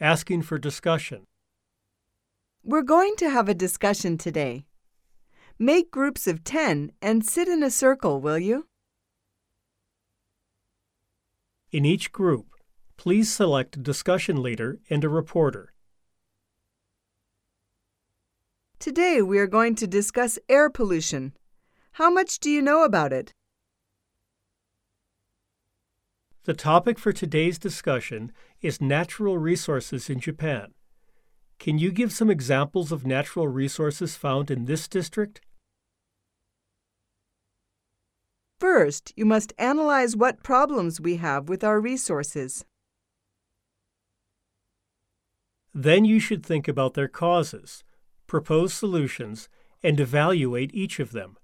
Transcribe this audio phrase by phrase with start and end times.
[0.00, 1.26] asking for discussion.
[2.64, 4.64] We're going to have a discussion today.
[5.58, 8.66] Make groups of 10 and sit in a circle, will you?
[11.70, 12.46] In each group,
[12.96, 15.74] please select a discussion leader and a reporter.
[18.78, 21.34] Today we are going to discuss air pollution.
[21.92, 23.34] How much do you know about it?
[26.50, 30.74] The topic for today's discussion is natural resources in Japan.
[31.60, 35.40] Can you give some examples of natural resources found in this district?
[38.58, 42.64] First, you must analyze what problems we have with our resources.
[45.72, 47.84] Then you should think about their causes,
[48.26, 49.48] propose solutions,
[49.84, 51.36] and evaluate each of them.